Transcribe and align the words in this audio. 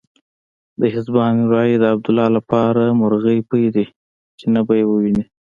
د 0.79 0.81
حزبیانو 0.93 1.43
رایې 1.53 1.75
د 1.79 1.85
عبدالله 1.93 2.27
لپاره 2.37 2.83
مرغۍ 2.99 3.39
پۍ 3.49 3.65
دي 3.75 3.85
چې 4.39 4.45
نه 4.53 4.61
به 4.65 4.73
يې 4.79 4.85
وویني. 4.87 5.23